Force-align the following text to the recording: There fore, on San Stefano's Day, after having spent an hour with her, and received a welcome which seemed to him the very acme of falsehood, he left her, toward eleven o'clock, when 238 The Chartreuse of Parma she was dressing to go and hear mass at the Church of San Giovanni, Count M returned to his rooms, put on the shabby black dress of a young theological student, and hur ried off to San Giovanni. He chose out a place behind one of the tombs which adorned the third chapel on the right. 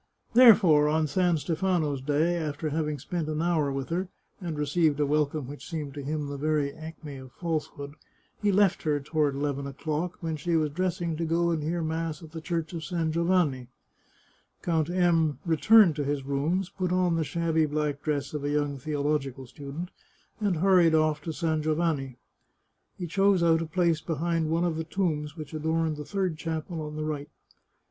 There 0.33 0.55
fore, 0.55 0.87
on 0.89 1.05
San 1.05 1.37
Stefano's 1.37 2.01
Day, 2.01 2.35
after 2.35 2.69
having 2.69 2.97
spent 2.97 3.29
an 3.29 3.39
hour 3.39 3.71
with 3.71 3.89
her, 3.89 4.07
and 4.41 4.57
received 4.57 4.99
a 4.99 5.05
welcome 5.05 5.45
which 5.47 5.69
seemed 5.69 5.93
to 5.93 6.01
him 6.01 6.25
the 6.27 6.39
very 6.39 6.73
acme 6.73 7.17
of 7.17 7.31
falsehood, 7.33 7.93
he 8.41 8.51
left 8.51 8.81
her, 8.81 8.99
toward 8.99 9.35
eleven 9.35 9.67
o'clock, 9.67 10.17
when 10.19 10.37
238 10.37 10.37
The 10.39 10.69
Chartreuse 10.69 10.71
of 10.71 10.75
Parma 10.75 10.93
she 10.95 11.05
was 11.05 11.17
dressing 11.17 11.17
to 11.17 11.35
go 11.35 11.51
and 11.51 11.61
hear 11.61 11.83
mass 11.83 12.23
at 12.23 12.31
the 12.31 12.41
Church 12.41 12.73
of 12.73 12.83
San 12.83 13.11
Giovanni, 13.11 13.67
Count 14.63 14.89
M 14.89 15.37
returned 15.45 15.95
to 15.97 16.03
his 16.03 16.25
rooms, 16.25 16.69
put 16.69 16.91
on 16.91 17.15
the 17.15 17.23
shabby 17.23 17.67
black 17.67 18.01
dress 18.01 18.33
of 18.33 18.43
a 18.43 18.49
young 18.49 18.79
theological 18.79 19.45
student, 19.45 19.91
and 20.39 20.55
hur 20.55 20.79
ried 20.79 20.95
off 20.95 21.21
to 21.21 21.31
San 21.31 21.61
Giovanni. 21.61 22.17
He 22.97 23.05
chose 23.05 23.43
out 23.43 23.61
a 23.61 23.67
place 23.67 24.01
behind 24.01 24.49
one 24.49 24.63
of 24.63 24.77
the 24.77 24.83
tombs 24.83 25.37
which 25.37 25.53
adorned 25.53 25.95
the 25.97 26.05
third 26.05 26.37
chapel 26.39 26.81
on 26.81 26.95
the 26.95 27.05
right. 27.05 27.29